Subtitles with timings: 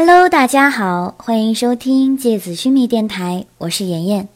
[0.00, 4.28] Hello，大家好，欢迎收听芥子须弥电台，我是妍妍。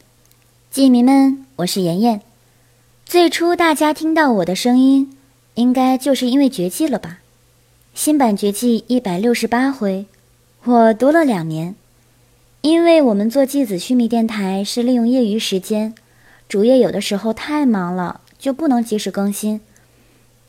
[0.69, 2.19] 记迷们，我是妍妍。
[3.05, 5.15] 最初大家听到我的声音，
[5.53, 7.19] 应该就是因为绝技了吧？
[7.93, 10.05] 新版绝技一百六十八回，
[10.65, 11.75] 我读了两年。
[12.59, 15.95] 因为我们做芥子须弥电台是利用业余时间，
[16.49, 19.61] 主页有的时候太忙了，就不能及时更新。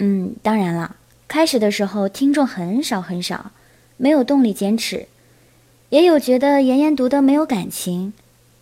[0.01, 0.96] 嗯，当然了，
[1.29, 3.53] 开始的时候听众很少很少。
[3.97, 5.07] 没有动力坚持，
[5.91, 8.12] 也有觉得妍妍读的没有感情，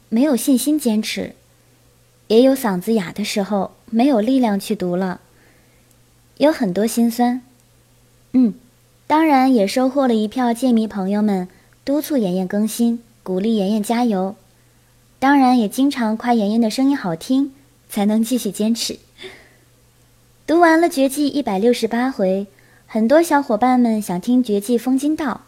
[0.08, 1.34] 没有信心坚持，
[2.28, 5.20] 也有嗓子哑的时候没有力量去读了，
[6.36, 7.42] 有很多心酸。
[8.32, 8.54] 嗯，
[9.06, 11.48] 当然也收获了一票剑迷朋友们
[11.84, 14.36] 督促妍妍更新，鼓励妍妍加油。
[15.18, 17.52] 当然也经常夸妍妍的声音好听，
[17.88, 18.98] 才能继续坚持。
[20.46, 22.46] 读完了绝技一百六十八回。
[22.92, 25.40] 很多小伙伴们想听《绝技风金道》，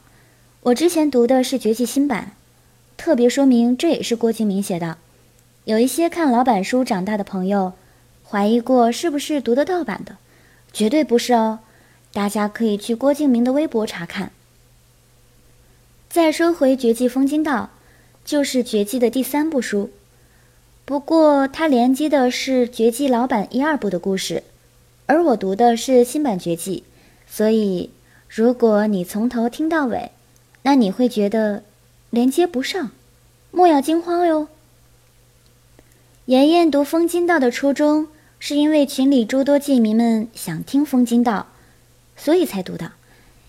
[0.62, 2.32] 我之前读的是《绝技新版》，
[2.98, 4.96] 特别说明这也是郭敬明写的。
[5.66, 7.74] 有一些看老版书长大的朋友，
[8.26, 10.16] 怀疑过是不是读的盗版的，
[10.72, 11.58] 绝对不是哦。
[12.14, 14.32] 大家可以去郭敬明的微博查看。
[16.08, 17.68] 再说回《绝技风金道》，
[18.26, 19.90] 就是《绝技》的第三部书，
[20.86, 24.42] 不过它连接的是《绝技》老版一二部的故事，
[25.04, 26.84] 而我读的是新版《绝技》。
[27.36, 27.90] 所以，
[28.28, 30.12] 如果你从头听到尾，
[30.62, 31.64] 那你会觉得
[32.10, 32.92] 连接不上，
[33.50, 34.46] 莫要惊慌哟。
[36.26, 38.06] 妍妍读《风金道》的初衷，
[38.38, 41.48] 是因为群里诸多剑迷们想听《风金道》，
[42.22, 42.92] 所以才读的，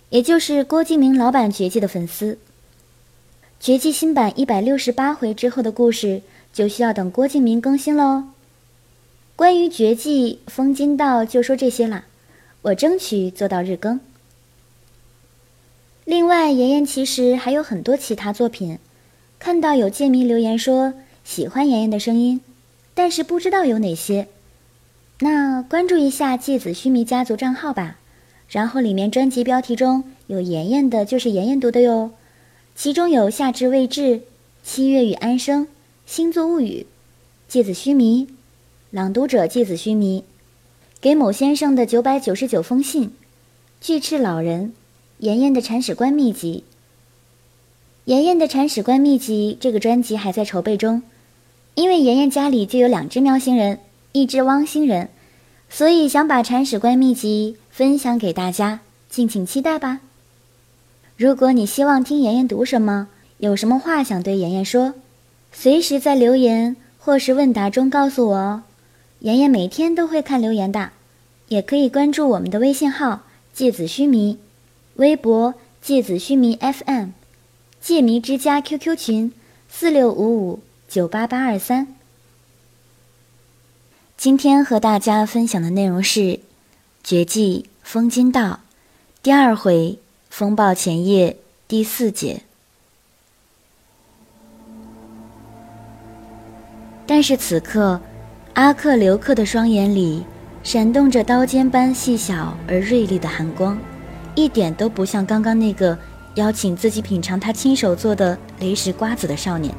[0.10, 2.40] 也就是郭敬明老版绝技的粉丝。
[3.60, 8.24] 绝技新版一百六十八回之后的故事，就需要等郭敬明更新喽。
[9.36, 12.06] 关于绝技《风金道》，就说这些啦。
[12.66, 14.00] 我争取做到日更。
[16.04, 18.80] 另外，妍妍其实还有很多其他作品。
[19.38, 22.42] 看到有戒迷留言说喜欢妍妍的声音，
[22.96, 24.28] 但是不知道有哪些。
[25.20, 28.00] 那关注一下芥子须弥家族账号吧，
[28.50, 32.12] 然后里面专辑标题中有妍妍的，就是妍妍读的哟。
[32.74, 34.22] 其中有夏至未至、
[34.64, 35.68] 七月与安生、
[36.08, 36.88] 星座物语、
[37.48, 38.28] 芥子须弥、
[38.90, 40.24] 朗读者芥子须弥。
[41.02, 43.12] 给某先生的九百九十九封信，
[43.80, 44.74] 巨翅老人，
[45.20, 46.64] 妍妍的铲屎官秘籍。
[48.06, 51.04] 妍妍的铲屎官秘籍这个专辑还在筹备中，
[51.76, 53.80] 因为妍妍家里就有两只喵星人，
[54.14, 55.10] 一只汪星人，
[55.70, 58.80] 所以想把铲屎官秘籍分享给大家，
[59.10, 60.02] 敬请期待吧。
[61.18, 63.08] 如果你希望听妍妍读什么，
[63.38, 64.96] 有什么话想对妍妍说，
[65.52, 68.64] 随时在留言或是问答中告诉我哦。
[69.26, 70.92] 妍妍每天都会看留言的，
[71.48, 74.38] 也可以关注我们的微信号“芥子须弥”，
[74.98, 77.10] 微博“芥子须弥 FM”，
[77.82, 79.34] 芥迷之家 QQ 群
[79.68, 81.88] 四六五五九八八二三。
[84.16, 86.20] 今天和大家分享的内容是
[87.04, 88.42] 《绝技风金道》
[89.24, 89.98] 第二回
[90.30, 91.38] “风暴前夜”
[91.68, 92.44] 第四节。
[97.08, 98.00] 但是此刻。
[98.56, 100.24] 阿克留克的双眼里
[100.64, 103.78] 闪动着刀尖般细小而锐利的寒光，
[104.34, 105.98] 一点都不像刚刚那个
[106.36, 109.76] 邀请自己品尝他亲手做的雷石瓜子的少年。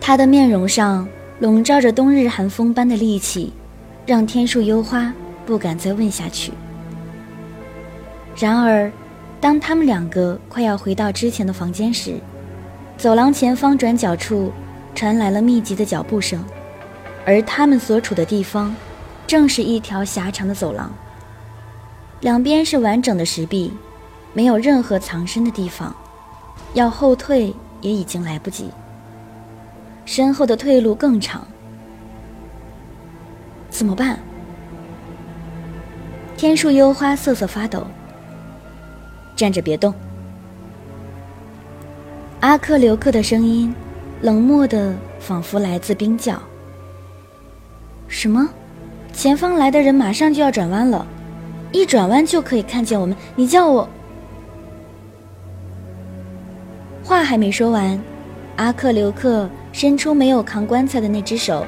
[0.00, 1.08] 他的面容上
[1.40, 3.52] 笼罩着冬日寒风般的戾气，
[4.06, 5.12] 让天树幽花
[5.44, 6.52] 不敢再问下去。
[8.36, 8.90] 然而，
[9.40, 12.14] 当他们两个快要回到之前的房间时，
[12.96, 14.52] 走廊前方转角处
[14.94, 16.40] 传来了密集的脚步声。
[17.24, 18.74] 而他们所处的地方，
[19.26, 20.90] 正是一条狭长的走廊，
[22.20, 23.72] 两边是完整的石壁，
[24.32, 25.94] 没有任何藏身的地方，
[26.74, 28.70] 要后退也已经来不及。
[30.04, 31.46] 身后的退路更长，
[33.70, 34.18] 怎么办？
[36.36, 37.86] 天树幽花瑟瑟发抖，
[39.36, 39.94] 站着别动。
[42.40, 43.72] 阿克留克的声音，
[44.22, 46.36] 冷漠的仿佛来自冰窖。
[48.12, 48.46] 什么？
[49.10, 51.04] 前方来的人马上就要转弯了，
[51.72, 53.16] 一转弯就可以看见我们。
[53.34, 53.88] 你叫我……
[57.02, 57.98] 话还没说完，
[58.56, 61.64] 阿克留克伸出没有扛棺材的那只手，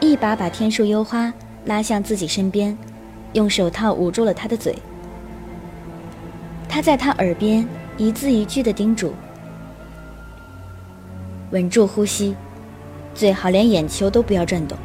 [0.00, 1.30] 一把把天树幽花
[1.66, 2.76] 拉向自己身边，
[3.34, 4.74] 用手套捂住了他的嘴。
[6.70, 7.68] 他在他耳边
[7.98, 9.12] 一字一句的叮嘱
[11.52, 12.34] ：“稳住呼吸，
[13.14, 14.76] 最好连眼球都不要转动。”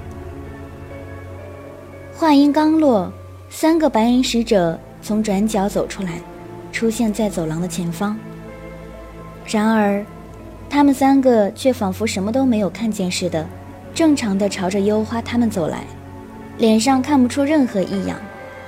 [2.19, 3.13] 话音刚落，
[3.47, 6.19] 三个白银使者从转角走出来，
[6.71, 8.17] 出现在走廊的前方。
[9.45, 10.03] 然而，
[10.67, 13.47] 他们三个却仿佛什么都没有看见似的，
[13.93, 15.83] 正常的朝着幽花他们走来，
[16.57, 18.17] 脸上看不出任何异样，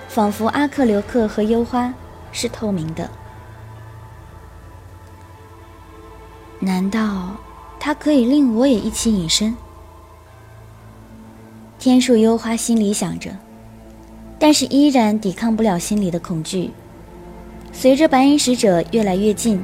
[0.08, 1.92] 仿佛阿克留克和幽花
[2.32, 3.10] 是透明的。
[6.60, 7.36] 难道
[7.80, 9.58] 他可以令我也一起隐身？
[11.80, 13.30] 天树幽花心里想着，
[14.38, 16.72] 但是依然抵抗不了心里的恐惧。
[17.72, 19.64] 随着白银使者越来越近，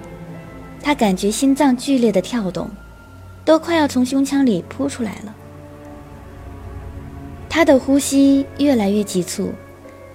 [0.81, 2.69] 他感觉心脏剧烈的跳动，
[3.43, 5.35] 都快要从胸腔里扑出来了。
[7.49, 9.51] 他的呼吸越来越急促，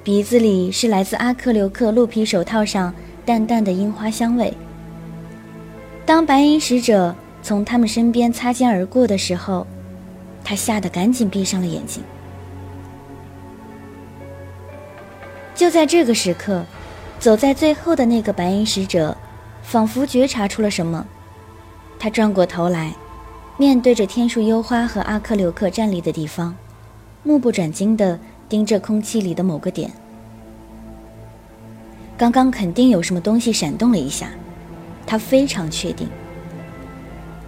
[0.02, 2.94] 鼻子里是来自阿克留克鹿皮手套上
[3.26, 4.54] 淡淡的樱花香味。
[6.06, 9.66] 当白银使者从他们身边擦肩而过的时候，
[10.50, 12.02] 他吓得赶紧闭上了眼睛。
[15.54, 16.64] 就在这个时刻，
[17.20, 19.16] 走在最后的那个白银使者，
[19.62, 21.06] 仿佛觉察出了什么，
[22.00, 22.92] 他转过头来，
[23.58, 26.56] 面对着天树幽花和阿克留克站立的地方，
[27.22, 28.18] 目不转睛地
[28.48, 29.88] 盯着空气里的某个点。
[32.18, 34.30] 刚刚肯定有什么东西闪动了一下。
[35.06, 36.08] 他非常确定，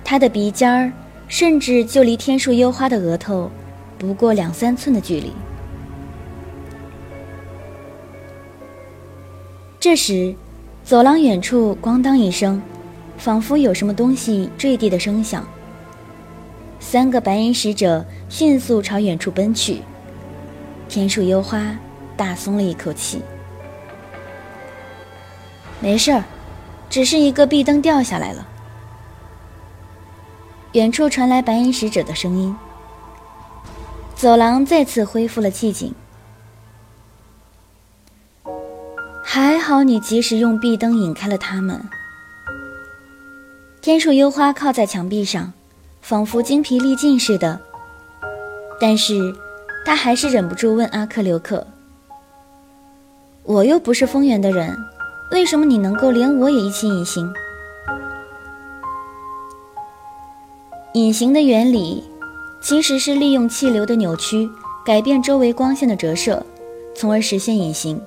[0.04, 0.92] 他的鼻尖儿
[1.32, 3.50] 甚至就离天树幽花的额头
[3.96, 5.32] 不过两三寸的距离。
[9.80, 10.34] 这时，
[10.84, 12.60] 走廊远处咣当一声，
[13.16, 15.42] 仿佛有什么东西坠地的声响。
[16.78, 19.80] 三个白银使者迅速朝远处奔去，
[20.86, 21.78] 天树幽花
[22.14, 23.22] 大松了一口气，
[25.80, 26.22] 没事儿。
[26.90, 28.46] 只是一个壁灯掉下来了。
[30.72, 32.54] 远处传来白银使者的声音。
[34.14, 35.94] 走廊再次恢复了寂静。
[39.22, 41.80] 还好你及时用壁灯引开了他们。
[43.80, 45.52] 天树幽花靠在墙壁上，
[46.00, 47.60] 仿佛精疲力尽似的。
[48.80, 49.34] 但是，
[49.84, 51.66] 他还是忍不住问阿克留克
[53.44, 54.76] ：“我又不是风源的人。”
[55.32, 57.32] 为什么你能够连我也一起隐形？
[60.94, 62.04] 隐形的原理
[62.60, 64.46] 其实是利用气流的扭曲，
[64.84, 66.44] 改变周围光线的折射，
[66.94, 67.98] 从而实现隐形。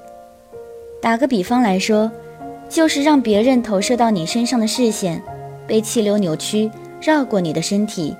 [1.01, 2.11] 打个比方来说，
[2.69, 5.19] 就是让别人投射到你身上的视线
[5.65, 6.69] 被气流扭曲，
[7.01, 8.15] 绕过你的身体，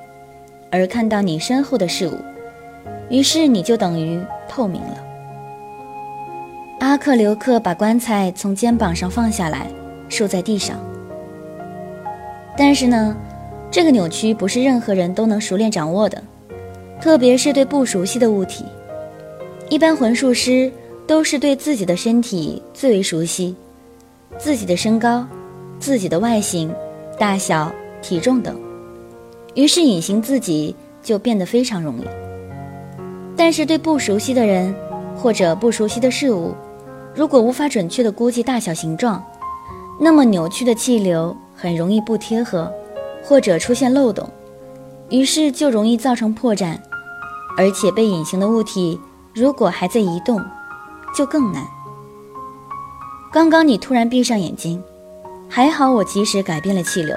[0.71, 2.18] 而看到你身后的事物，
[3.07, 4.19] 于是你就等于
[4.50, 4.97] 透明了。
[6.79, 9.68] 阿克留克把棺材从肩膀上放下来，
[10.09, 10.75] 竖在地上。
[12.57, 13.15] 但是呢，
[13.75, 16.24] 这个扭曲不是任何人都能熟练掌握的，
[17.01, 18.63] 特别是对不熟悉的物体。
[19.68, 20.72] 一般魂术师
[21.06, 23.54] 都是对自己的身体最为熟悉，
[24.38, 25.27] 自己的身高、
[25.77, 26.74] 自己的外形、
[27.19, 27.69] 大小、
[28.01, 28.57] 体重等，
[29.56, 30.74] 于是隐形自己
[31.04, 32.06] 就变得非常容易。
[33.36, 34.74] 但是对不熟悉的人
[35.18, 36.56] 或者不熟悉的事物，
[37.13, 39.21] 如果无法准确地估计大小形状，
[40.00, 42.71] 那么扭曲的气流很容易不贴合，
[43.27, 44.30] 或者出现漏洞，
[45.10, 46.77] 于是就容易造成破绽。
[47.57, 49.00] 而且被隐形的物体
[49.33, 50.39] 如果还在移动，
[51.16, 51.66] 就更难。
[53.31, 54.81] 刚刚你突然闭上眼睛，
[55.50, 57.16] 还好我及时改变了气流，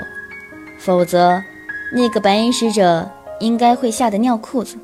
[0.79, 1.43] 否则
[1.93, 3.09] 那个白银使者
[3.41, 4.77] 应该会吓得尿裤子，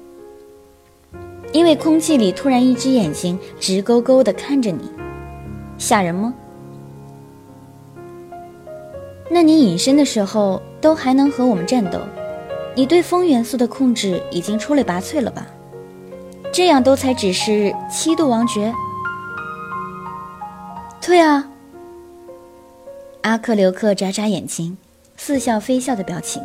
[1.52, 4.90] 因为空气里突然一只眼睛直勾勾地看着你。
[5.78, 6.34] 吓人吗？
[9.30, 11.98] 那你隐身的时候都还能和我们战斗，
[12.74, 15.46] 你对风元素的控制已经出类拔萃了吧？
[16.52, 18.70] 这样都才只是七度王爵。
[21.00, 21.48] 对啊。
[23.22, 24.76] 阿克留克眨眨眼睛，
[25.16, 26.42] 似笑非笑的表情。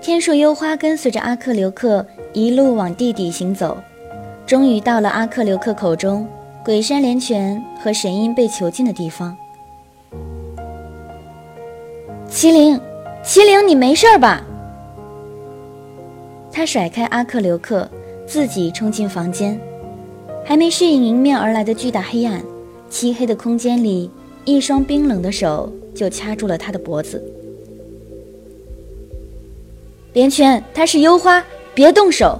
[0.00, 3.76] 天树幽花跟随着阿克留克一路往地底行走。
[4.46, 6.24] 终于到了阿克留克口中
[6.64, 9.36] 鬼山连泉和神鹰被囚禁的地方。
[12.30, 12.80] 麒麟，
[13.22, 14.42] 麒麟，你没事吧？
[16.50, 17.86] 他甩开阿克留克，
[18.26, 19.60] 自己冲进房间。
[20.42, 22.42] 还没适应迎面而来的巨大黑暗，
[22.88, 24.10] 漆黑的空间里，
[24.46, 27.22] 一双冰冷的手就掐住了他的脖子。
[30.14, 31.44] 连泉，他是幽花，
[31.74, 32.38] 别动手。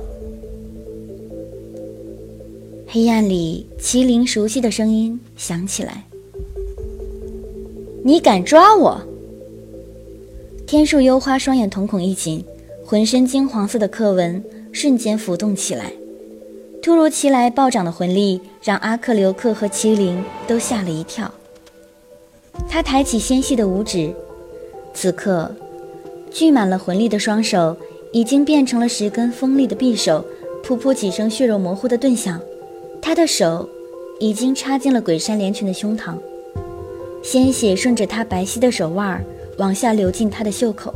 [2.94, 6.04] 黑暗里，麒麟熟悉的声音响起来
[8.06, 9.02] ：“你敢抓我？”
[10.64, 12.44] 天树幽花双眼瞳孔一紧，
[12.86, 15.92] 浑身金黄色的刻纹瞬间浮动起来，
[16.80, 21.28] 突如其来暴涨的魂力让阿克琉克和麒麟都吓了一跳。
[22.68, 24.14] 他抬起纤细的五指，
[24.94, 25.52] 此刻，
[26.30, 27.76] 聚满了魂力的双手
[28.12, 30.24] 已经变成了十根锋利的匕首，
[30.64, 32.40] 噗噗几声血肉模糊的顿响，
[33.06, 33.68] 他的手
[34.18, 36.14] 已经插进了鬼山连群的胸膛，
[37.22, 39.22] 鲜血顺着他白皙的手腕
[39.58, 40.92] 往下流进他的袖口。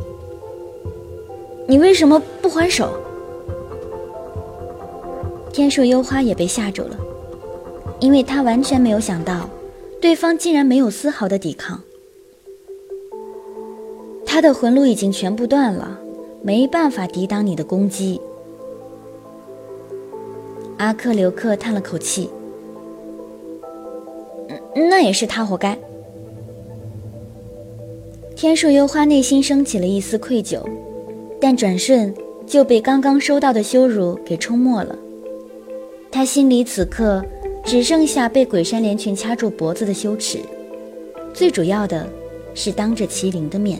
[1.67, 2.95] 你为什么不还手？
[5.53, 6.99] 天树幽花也被吓住了，
[8.01, 9.47] 因为他完全没有想到。
[10.01, 11.83] 对方竟然没有丝毫的抵抗，
[14.25, 15.99] 他的魂路已经全部断了，
[16.41, 18.19] 没办法抵挡你的攻击。
[20.79, 22.31] 阿克留克叹了口气
[24.75, 25.79] ：“那也是他活该。”
[28.35, 30.63] 天树幽花内心升起了一丝愧疚，
[31.41, 32.15] 但转瞬
[32.47, 34.97] 就被刚刚收到的羞辱给冲没了。
[36.11, 37.23] 他心里此刻。
[37.65, 40.39] 只剩下被鬼山连群掐住脖子的羞耻，
[41.35, 42.09] 最主要的
[42.55, 43.79] 是当着麒麟的面。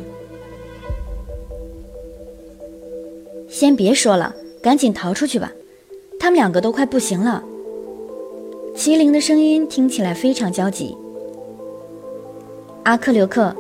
[3.49, 5.51] 先别说了，赶紧逃出去吧，
[6.19, 7.43] 他们两个都快不行了。
[8.75, 10.97] 麒麟的声音听起来非常焦急。
[12.85, 13.55] 阿克留克，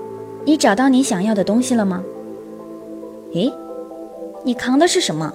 [0.45, 2.03] 你找到你想要的东西了吗？
[3.33, 3.53] 咦，
[4.45, 5.33] 你扛的是什么？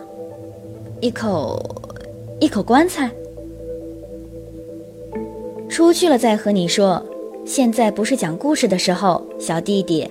[0.99, 1.59] 一口，
[2.39, 3.11] 一口棺材。
[5.69, 7.03] 出去了再和你说，
[7.45, 10.09] 现在不是讲故事的时候，小弟弟。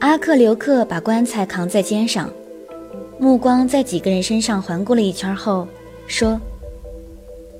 [0.00, 2.30] 阿克留克把棺材扛在肩上，
[3.20, 5.66] 目光在几个人身上环顾了一圈后，
[6.06, 6.40] 说：“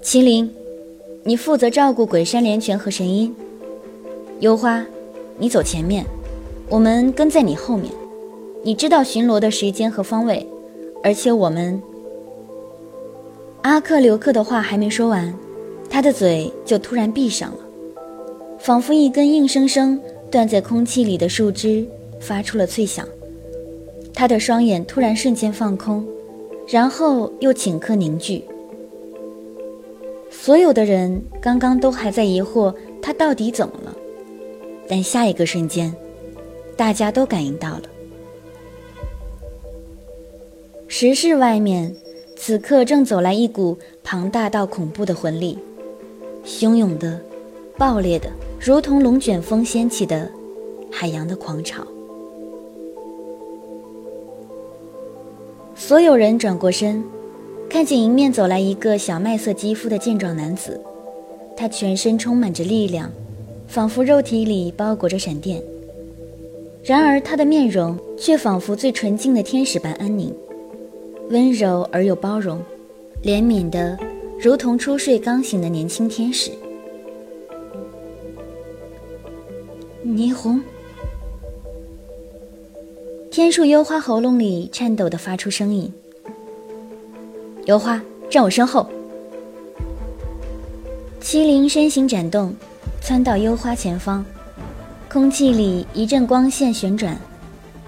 [0.00, 0.48] 麒麟，
[1.24, 3.34] 你负责照顾鬼山连泉和神鹰。
[4.38, 4.86] 幽花，
[5.36, 6.06] 你走前面，
[6.68, 7.92] 我们跟在你后面。
[8.62, 10.46] 你知道巡逻的时间和方位，
[11.02, 11.82] 而且我们……”
[13.62, 15.34] 阿克留克的话还没说完，
[15.90, 17.58] 他的嘴就突然闭上了，
[18.60, 20.00] 仿佛一根硬生生
[20.30, 21.84] 断在空气里的树枝
[22.20, 23.04] 发出了脆响。
[24.18, 26.04] 他的双眼突然瞬间放空，
[26.66, 28.44] 然后又顷刻凝聚。
[30.28, 33.96] 所有的人刚刚都还在疑惑他到底怎么了，
[34.88, 35.94] 但下一个瞬间，
[36.76, 37.82] 大家都感应到了，
[40.88, 41.94] 石室外面。
[42.34, 45.58] 此刻正走来一股庞大到恐怖的魂力，
[46.44, 47.20] 汹涌的、
[47.76, 48.28] 爆裂的，
[48.60, 50.28] 如同龙卷风掀起的
[50.90, 51.86] 海洋的狂潮。
[55.78, 57.04] 所有人转过身，
[57.70, 60.78] 看见迎面走来一个小麦色肌肤的健壮男子，
[61.56, 63.08] 他全身充满着力量，
[63.68, 65.62] 仿佛肉体里包裹着闪电。
[66.82, 70.34] 然而他的面容却仿佛最纯净的天使般安宁。
[71.30, 72.60] 温柔而又包容，
[73.22, 73.96] 怜悯的
[74.40, 76.50] 如同初睡刚醒的年轻天使。
[80.04, 80.60] 霓虹，
[83.38, 85.92] 天树幽花喉咙里颤抖的发出声音。
[87.66, 88.84] 幽花，站我身后。
[91.22, 92.52] 麒麟身形展动，
[93.00, 94.26] 窜到幽花前方，
[95.08, 97.16] 空气里一阵光线旋转，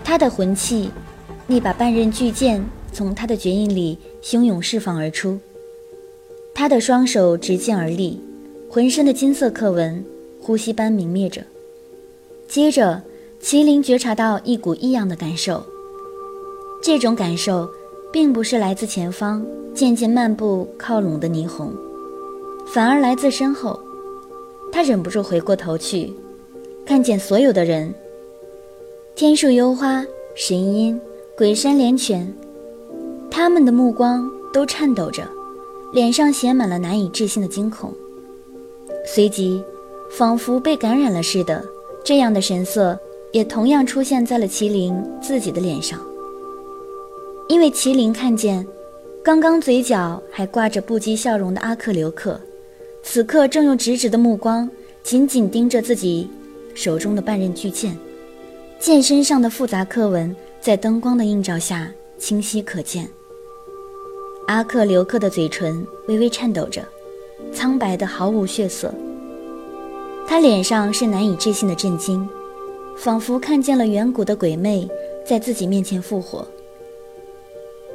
[0.05, 0.89] 他的魂器，
[1.49, 2.65] 那把半刃巨剑。
[2.93, 5.37] 从他的绝印里汹涌释放而出，
[6.55, 8.21] 他的双手执剑而立，
[8.71, 10.05] 浑身的金色刻纹
[10.41, 11.43] 呼吸般明灭着。
[12.47, 13.03] 接着，
[13.43, 15.63] 麒麟觉察到一股异样的感受，
[16.83, 17.69] 这种感受
[18.13, 19.45] 并不是来自前方
[19.75, 21.73] 渐渐漫步靠拢的霓虹，
[22.67, 23.81] 反而来自身后。
[24.71, 26.13] 他忍不住回过头去，
[26.85, 27.93] 看见所有的人：
[29.17, 30.05] 天树幽花、
[30.37, 31.01] 神鹰、
[31.37, 32.33] 鬼山连泉。
[33.31, 35.23] 他们的目光都颤抖着，
[35.93, 37.93] 脸上写满了难以置信的惊恐。
[39.07, 39.65] 随即，
[40.11, 41.65] 仿佛被感染了似的，
[42.05, 42.99] 这样的神色
[43.33, 46.01] 也同样出现在了麒麟自己的脸上。
[47.49, 48.67] 因为麒麟看见，
[49.25, 52.41] 刚刚嘴角还挂着不羁笑容的阿克留克，
[53.03, 54.71] 此刻正用直直的目光
[55.03, 56.29] 紧紧盯着自己
[56.75, 57.97] 手中的半刃巨剑，
[58.79, 63.09] 剑身上的复杂刻纹在灯光的映照下清晰可见。
[64.47, 66.83] 阿克留克的嘴唇微微颤抖着，
[67.53, 68.95] 苍白的毫无血色。
[70.27, 72.29] 他脸上是难以置信的震惊，
[73.03, 74.87] 仿佛看见了远古的鬼魅
[75.25, 76.47] 在自己面前复活。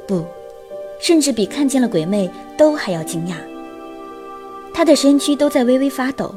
[0.04, 0.24] 不，
[1.00, 3.34] 甚至比看见了鬼魅都还要惊讶。
[4.74, 6.34] 他的身躯都在微微发抖，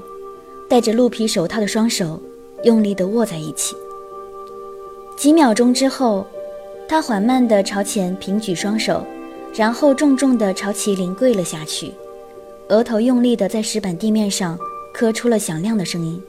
[0.69, 2.21] 戴着鹿皮手套的双手
[2.63, 3.75] 用力地握在一起。
[5.17, 6.23] 几秒钟之后，
[6.87, 9.03] 他缓慢地朝前平举双手。
[9.51, 11.91] 然后重重地朝麒麟跪了下去，
[12.67, 14.55] 额头用力地在石板地面上
[14.93, 16.21] 磕出了响亮的声音。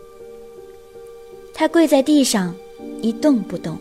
[1.53, 2.55] 他跪在地上，
[3.03, 3.79] 一动不动，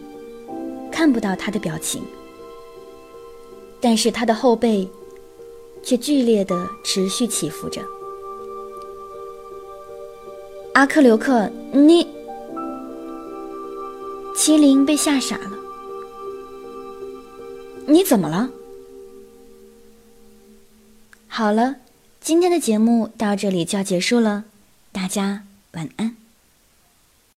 [0.92, 2.02] 看不到他的表情，
[3.80, 4.88] 但是他的后背
[5.82, 7.82] 却剧烈地持续起伏着。
[10.74, 12.06] 阿克留克，你……
[14.36, 15.52] 麒麟被吓傻了。
[17.86, 18.50] 你怎么了？
[21.28, 21.78] 好了，
[22.22, 24.46] 今天的节目到这里就要结束了，
[24.92, 26.16] 大家晚安。